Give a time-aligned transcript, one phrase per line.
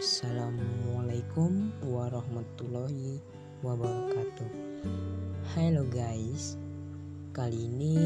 [0.00, 3.20] Assalamualaikum warahmatullahi
[3.60, 4.48] wabarakatuh.
[5.52, 6.56] Halo guys
[7.36, 8.00] Kali ini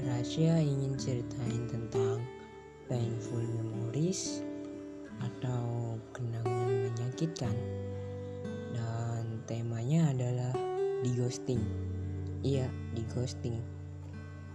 [0.00, 2.24] Rasya ingin ceritain tentang
[2.88, 4.40] Painful memories
[5.20, 7.52] Atau kenangan menyakitkan.
[8.72, 10.56] Dan temanya adalah
[11.04, 11.60] di ghosting
[12.40, 13.60] Iya di ghosting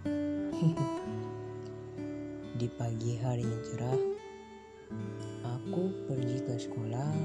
[2.57, 4.20] Di pagi hari yang cerah
[5.71, 7.15] Aku pergi ke sekolah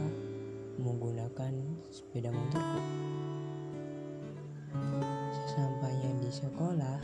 [0.78, 1.50] menggunakan
[1.91, 2.78] sepeda motorku.
[5.34, 6.95] Sesampainya di sekolah,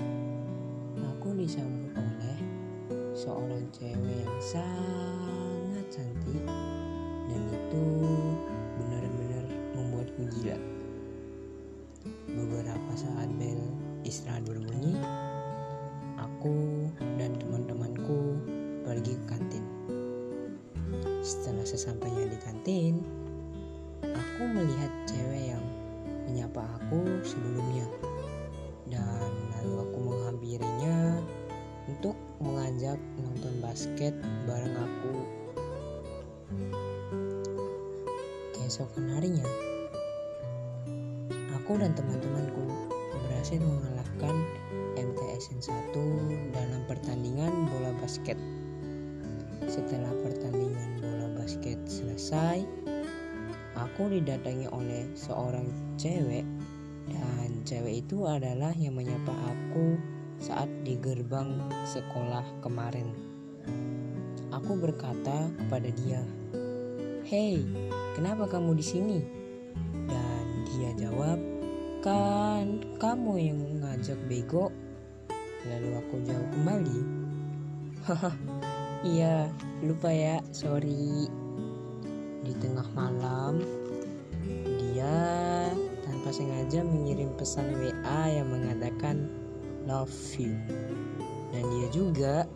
[1.02, 2.38] aku disambut oleh
[3.10, 6.46] seorang cewek yang sangat cantik
[7.26, 7.86] dan itu
[8.78, 10.58] benar-benar membuatku gila.
[12.38, 13.58] Beberapa saat bel
[14.06, 14.94] istirahat berbunyi,
[16.22, 16.86] aku
[17.18, 17.31] dan
[21.32, 23.00] Setelah sesampainya di kantin,
[24.04, 25.64] aku melihat cewek yang
[26.28, 27.88] menyapa aku sebelumnya.
[28.84, 31.24] Dan lalu aku menghampirinya
[31.88, 34.12] untuk mengajak nonton basket
[34.44, 35.14] bareng aku.
[38.52, 39.48] Keesokan harinya,
[41.56, 42.68] aku dan teman-temanku
[43.24, 44.36] berhasil mengalahkan
[45.00, 45.96] MTSN 1
[46.52, 48.36] dalam pertandingan bola basket.
[49.70, 52.66] Setelah pertandingan bola basket selesai,
[53.78, 56.46] aku didatangi oleh seorang cewek
[57.10, 59.98] dan cewek itu adalah yang menyapa aku
[60.42, 63.14] saat di gerbang sekolah kemarin.
[64.50, 66.22] Aku berkata kepada dia,
[67.24, 67.62] "Hei,
[68.18, 69.20] kenapa kamu di sini?"
[70.10, 71.38] Dan dia jawab,
[72.02, 74.74] "Kan kamu yang ngajak bego."
[75.62, 76.98] Lalu aku jawab kembali,
[78.02, 78.30] "Haha,
[79.02, 79.50] Iya,
[79.82, 81.26] lupa ya, sorry.
[82.46, 83.58] Di tengah malam,
[84.78, 85.18] dia
[86.06, 89.26] tanpa sengaja mengirim pesan WA yang mengatakan
[89.90, 90.54] love you.
[91.50, 92.46] Dan dia juga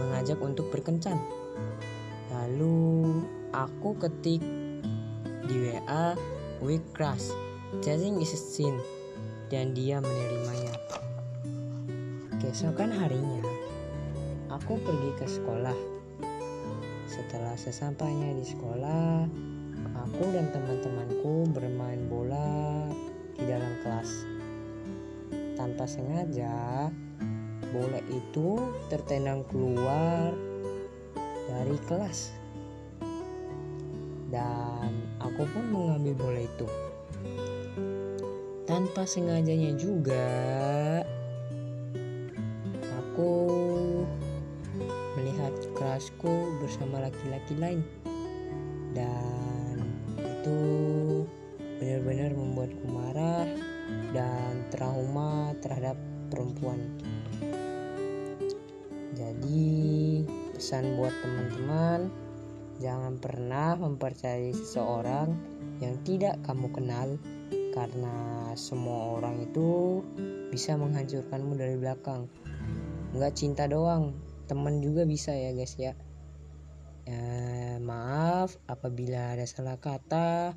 [0.00, 1.20] mengajak untuk berkencan.
[2.32, 3.20] Lalu
[3.52, 4.40] aku ketik
[5.44, 6.16] di WA
[6.64, 7.28] we crush.
[7.84, 8.80] Chasing is a sin.
[9.52, 10.80] Dan dia menerimanya.
[12.40, 13.44] Keesokan harinya,
[14.62, 15.74] Aku pergi ke sekolah.
[17.10, 19.26] Setelah sesampainya di sekolah,
[19.98, 22.86] aku dan teman-temanku bermain bola
[23.34, 24.30] di dalam kelas.
[25.58, 26.86] Tanpa sengaja,
[27.74, 28.62] bola itu
[28.94, 30.30] tertendang keluar
[31.50, 32.30] dari kelas.
[34.30, 36.68] Dan aku pun mengambil bola itu.
[38.70, 40.30] Tanpa sengajanya juga,
[43.02, 43.43] aku
[45.74, 47.80] kelasku bersama laki-laki lain.
[48.94, 49.82] Dan
[50.20, 50.60] itu
[51.82, 53.48] benar-benar membuatku marah
[54.14, 55.98] dan trauma terhadap
[56.30, 56.80] perempuan.
[59.14, 60.22] Jadi
[60.54, 62.10] pesan buat teman-teman
[62.82, 65.30] jangan pernah mempercayai seseorang
[65.78, 67.08] yang tidak kamu kenal
[67.74, 70.02] karena semua orang itu
[70.50, 72.30] bisa menghancurkanmu dari belakang.
[73.14, 75.92] Nggak cinta doang teman juga bisa ya guys ya.
[77.04, 80.56] Ya maaf apabila ada salah kata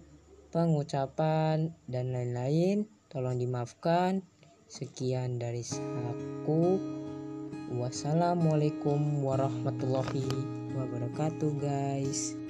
[0.51, 2.87] pengucapan dan lain-lain.
[3.11, 4.23] Tolong dimaafkan.
[4.67, 5.63] Sekian dari
[6.11, 6.79] aku.
[7.75, 10.23] Wassalamualaikum warahmatullahi
[10.71, 12.46] wabarakatuh guys